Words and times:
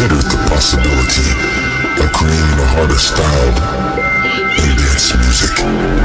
considered 0.00 0.30
the 0.30 0.48
possibility 0.48 1.28
of 2.02 2.10
creating 2.14 2.58
a 2.58 2.66
harder 2.72 2.96
styled 2.96 3.60
and 4.58 4.78
dance 4.78 5.14
music. 5.14 5.99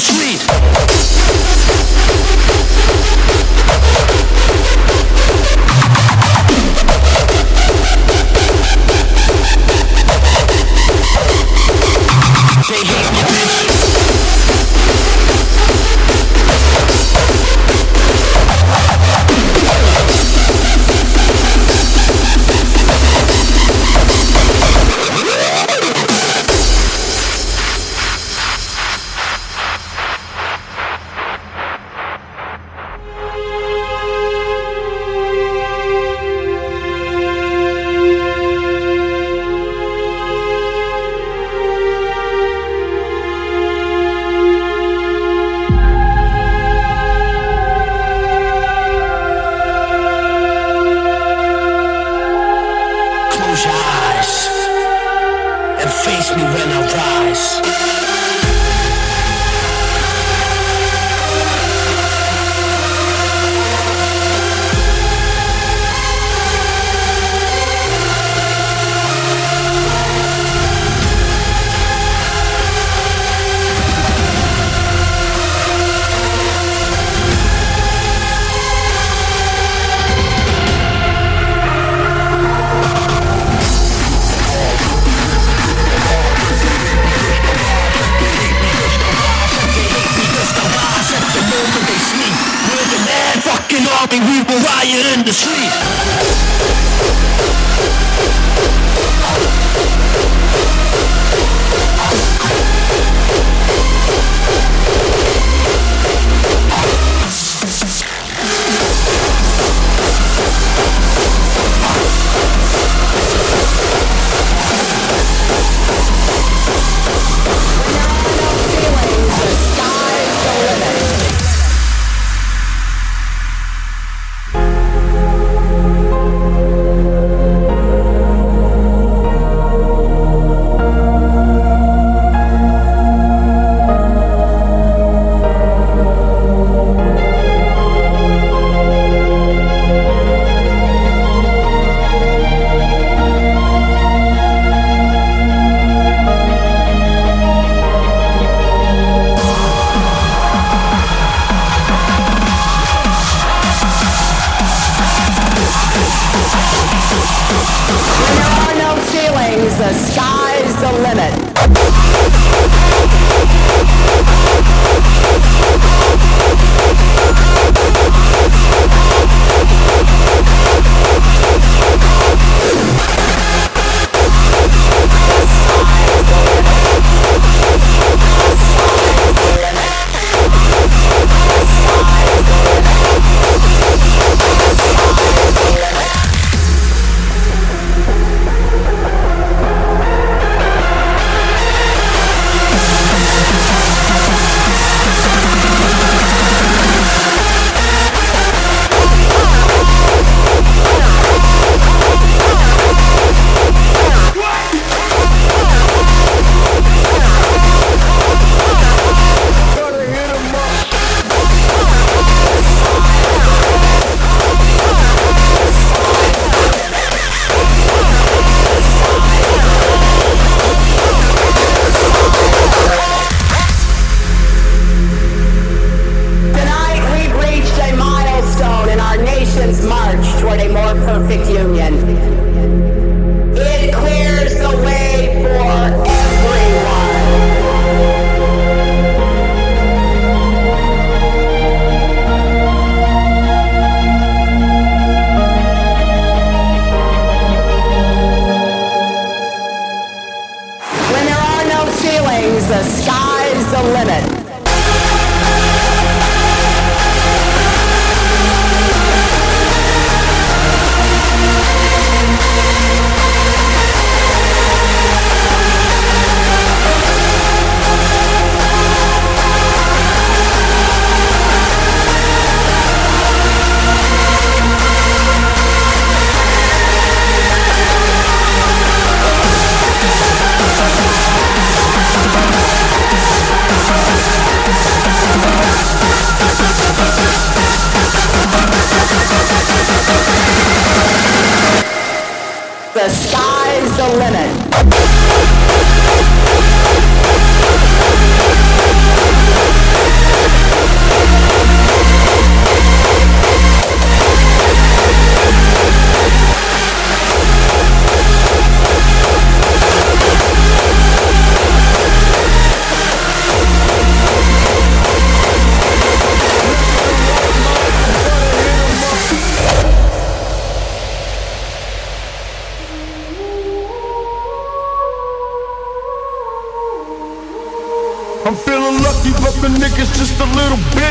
the 0.00 0.06
street. 0.06 0.89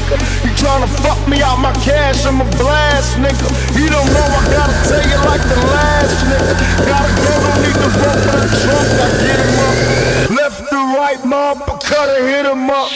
nigga. 0.09 0.43
You 0.43 0.51
tryna 0.57 0.87
fuck 1.01 1.27
me 1.27 1.41
out 1.41 1.59
my 1.59 1.73
cash, 1.85 2.25
I'm 2.25 2.41
a 2.41 2.45
blast, 2.57 3.17
nigga. 3.17 3.47
You 3.77 3.89
don't 3.89 4.07
know 4.13 4.25
I 4.25 4.43
gotta 4.51 4.73
tell 4.89 5.03
you 5.05 5.17
like 5.25 5.41
the 5.41 5.55
last 5.69 6.25
nigga. 6.25 6.53
Gotta 6.85 7.13
go, 7.21 7.33
don't 7.45 7.61
need 7.61 7.75
the 7.75 7.89
rope 8.01 8.21
for 8.25 8.37
the 8.41 8.49
trunk, 8.61 8.89
I 8.97 9.09
get 9.21 9.39
him 9.39 9.59
up. 9.59 9.75
Left 10.37 10.59
to 10.69 10.77
right, 10.97 11.21
my 11.25 11.53
cut 11.83 12.09
it, 12.09 12.23
hit 12.23 12.45
him 12.45 12.69
up. 12.69 12.89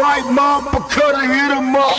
right, 0.00 0.24
mom, 0.32 0.64
but 0.64 0.88
could 0.88 1.14
I 1.14 1.26
hit 1.26 1.50
him 1.52 1.76
up? 1.76 1.96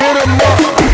Hit 0.00 0.16
him 0.24 0.40
up. 0.40 0.87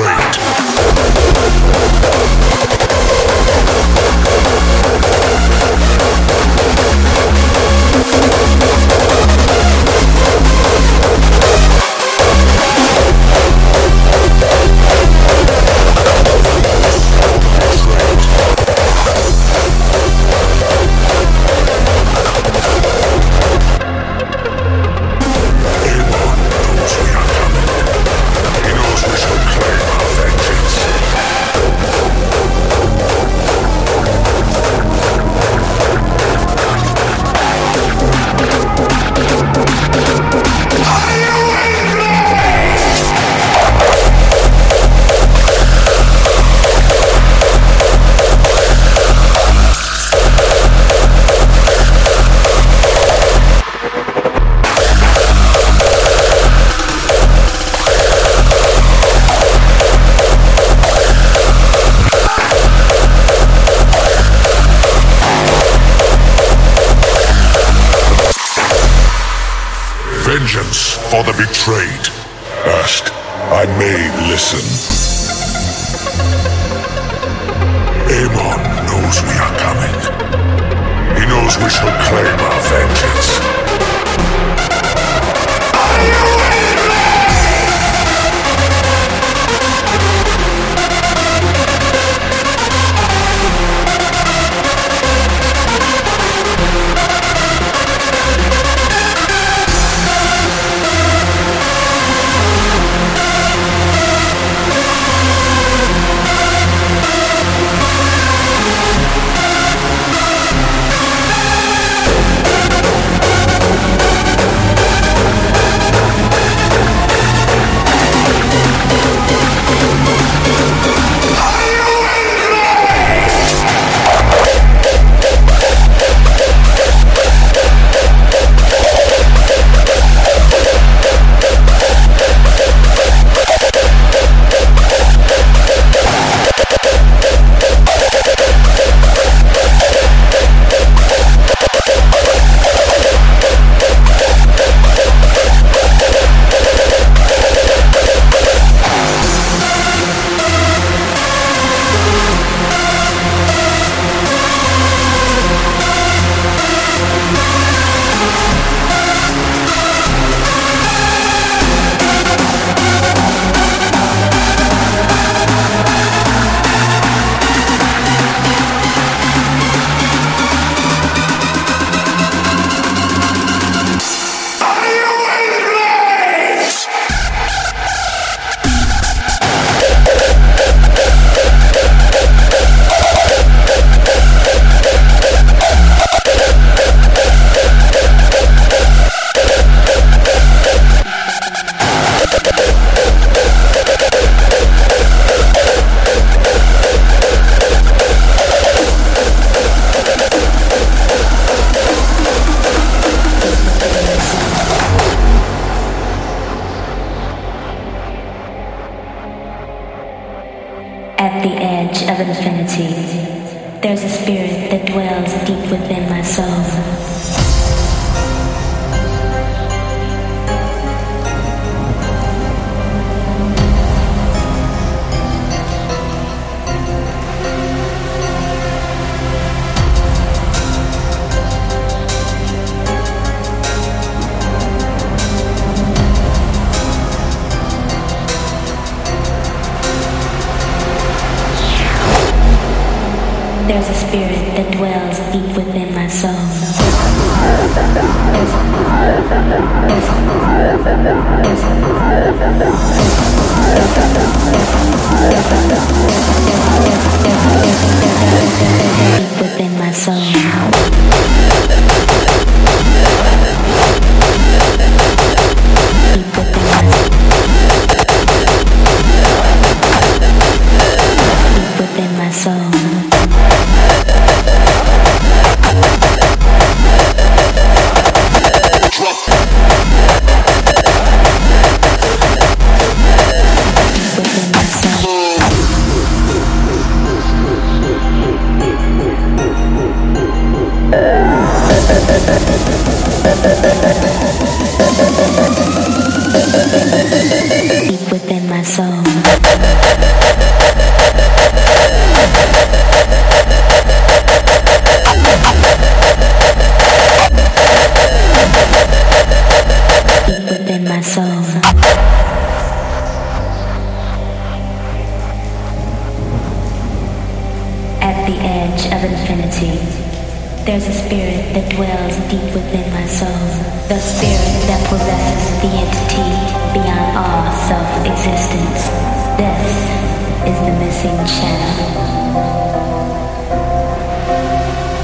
afraid. 0.00 0.49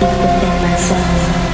Within 0.03 0.61
my 0.61 1.45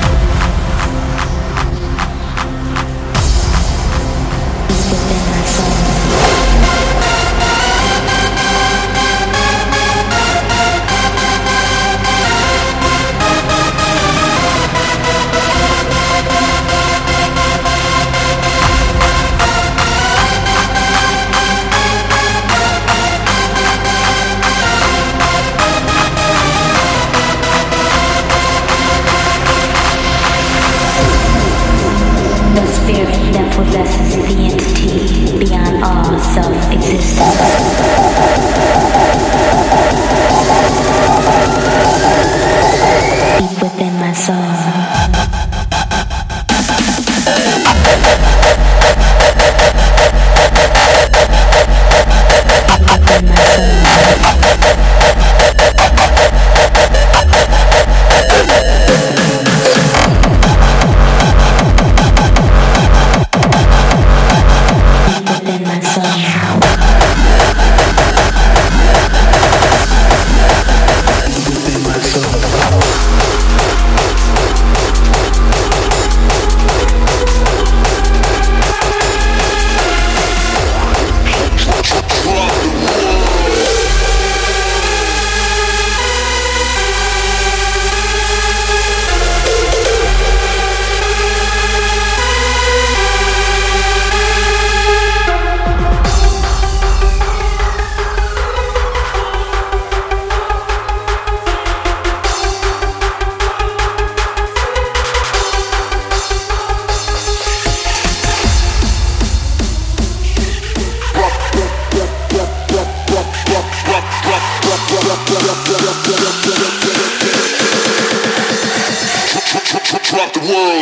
world. 120.53 120.82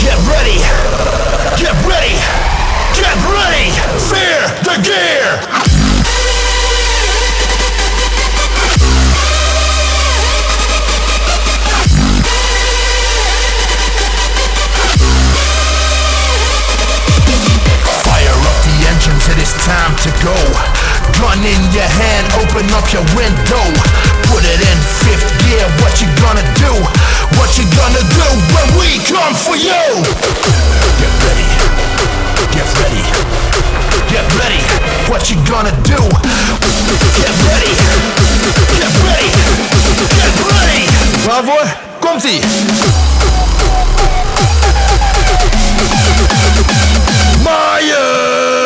Get 0.00 0.18
ready. 0.28 0.58
Get 1.60 1.74
ready! 1.86 2.61
Fear 3.12 4.40
the 4.64 4.80
gear! 4.80 5.36
Fire 18.00 18.32
up 18.32 18.58
the 18.64 18.88
engines, 18.88 19.28
it 19.28 19.36
is 19.36 19.52
time 19.60 19.92
to 20.00 20.08
go. 20.24 20.32
Gun 21.20 21.44
in 21.44 21.60
your 21.72 21.84
hand, 21.84 22.32
open 22.40 22.64
up 22.72 22.90
your 22.94 23.04
window. 23.14 23.64
Put 24.32 24.42
it 24.42 24.60
in 24.64 24.78
fifth 25.04 25.28
gear, 25.44 25.68
what 25.84 26.00
you 26.00 26.08
gonna 26.16 26.40
do? 26.56 26.72
What 27.38 27.58
you 27.58 27.64
gonna 27.76 28.02
do 28.18 28.26
when 28.54 28.68
we 28.78 28.98
come 29.04 29.34
for 29.34 29.56
you? 29.56 29.82
Get 31.00 31.12
ready, 31.26 31.46
get 32.52 32.68
ready, 32.80 33.02
get 34.08 34.26
ready. 34.40 34.60
What 35.10 35.30
you 35.30 35.36
gonna 35.48 35.72
do? 35.82 35.98
Get 37.20 37.34
ready, 37.48 37.72
get 38.78 38.92
ready, 39.04 39.28
get 40.18 40.34
ready. 40.48 40.80
Waarvoor? 41.26 41.66
Komt-ie! 42.00 42.40
Maya! 47.44 48.61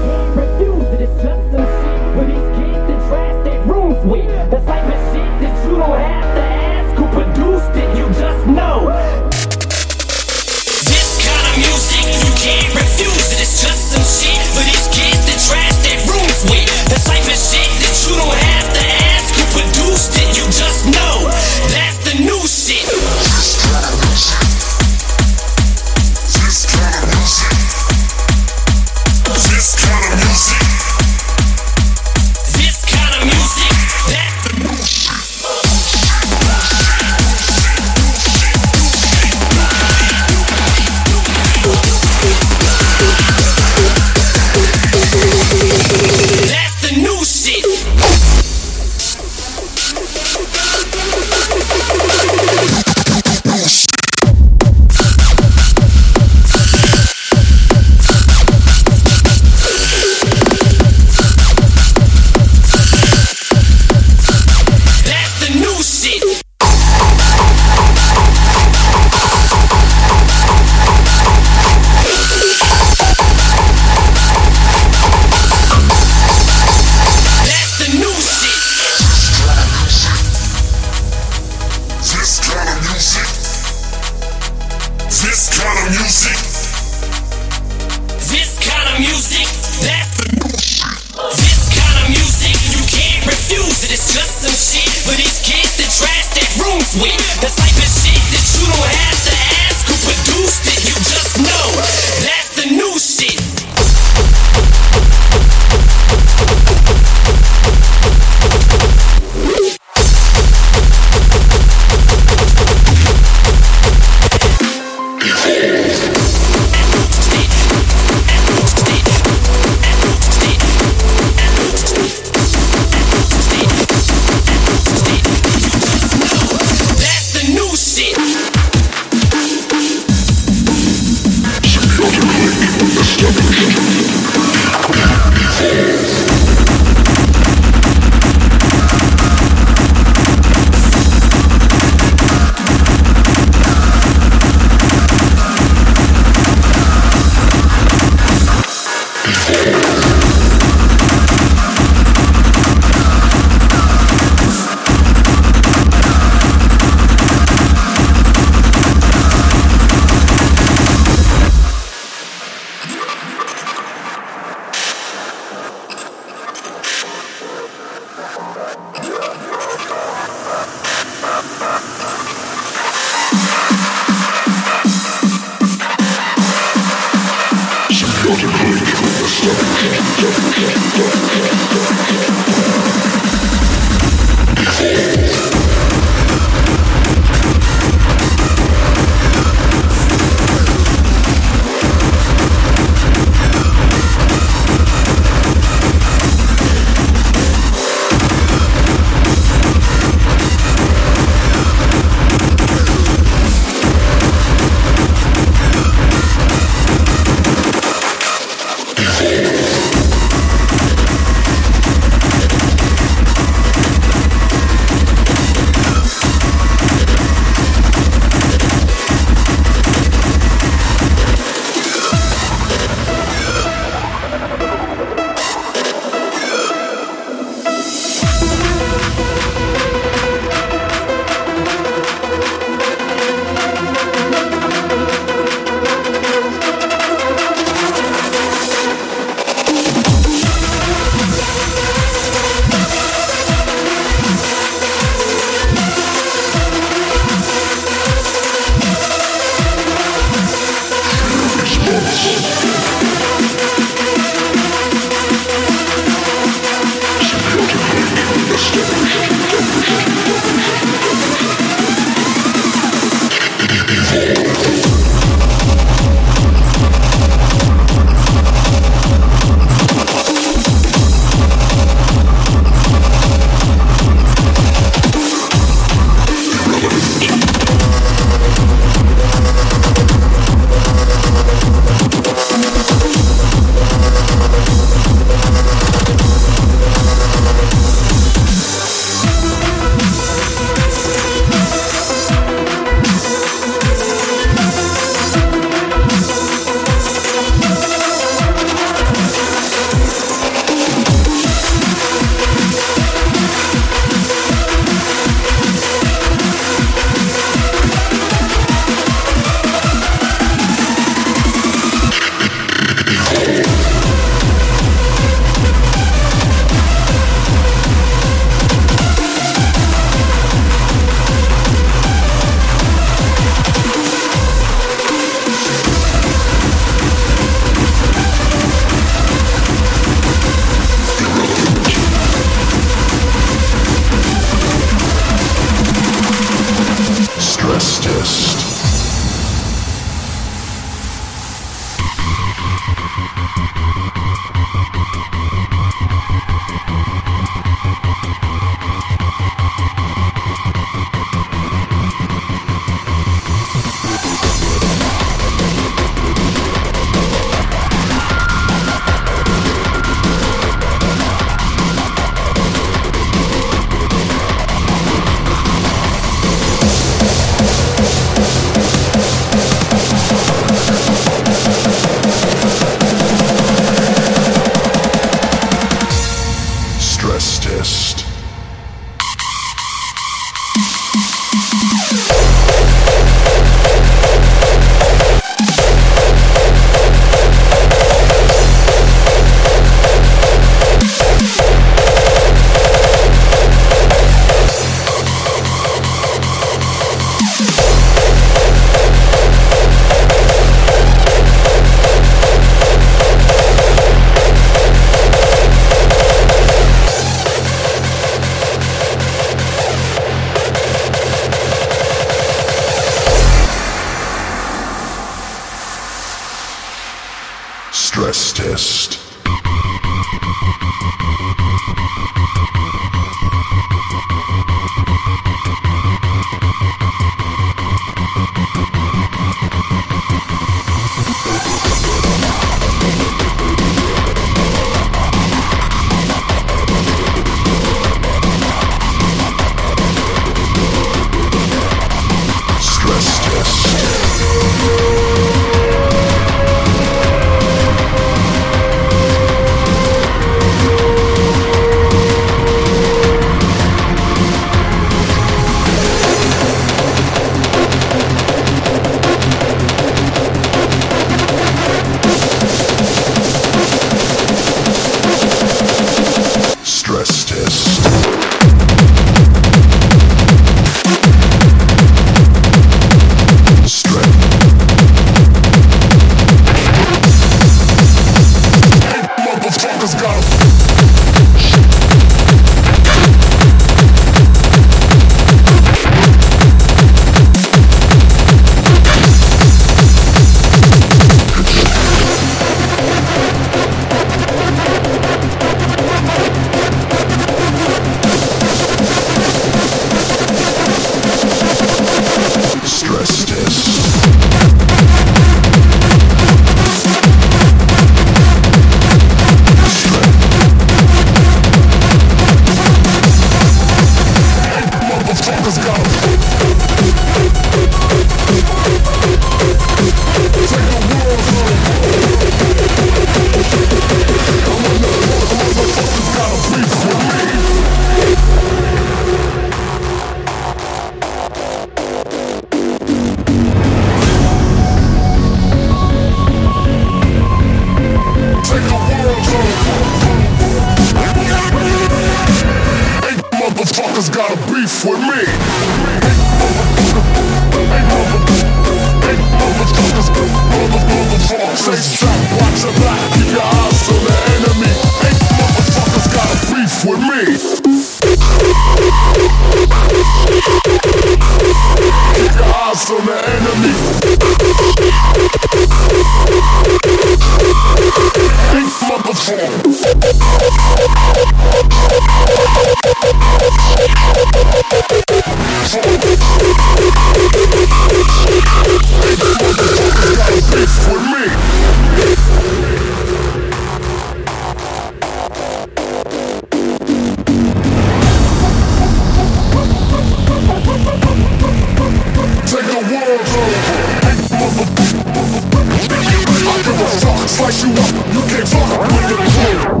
You 598.32 598.40
can't 598.48 598.66
fuck 598.66 598.88
with 598.98 599.28
the 599.28 599.36
crew. 599.52 600.00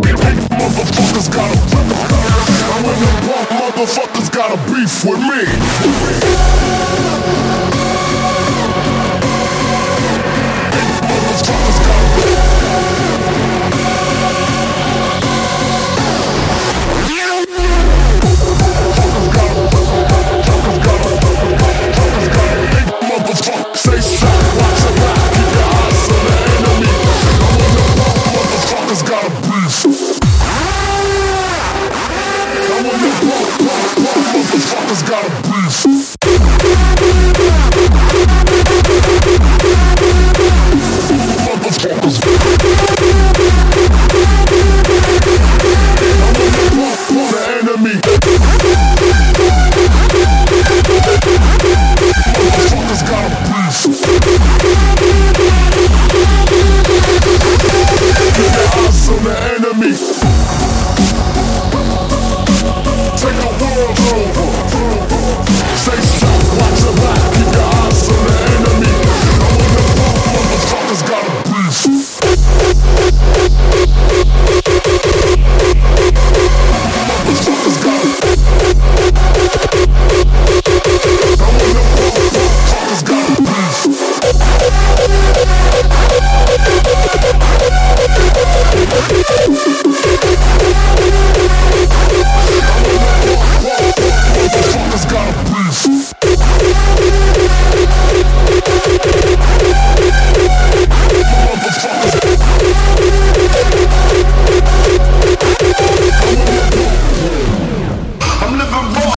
Motherfuckers 0.56 1.28
got 1.30 1.52
a 1.52 1.56
I'm 2.72 2.84
in 2.84 2.96
the 2.98 3.06
pump, 3.28 3.48
motherfuckers 3.60 4.30
got 4.32 4.48
a 4.52 4.58
beef 4.72 5.04
with 5.04 5.20
me. 5.20 5.42